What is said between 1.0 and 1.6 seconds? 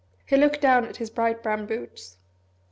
bright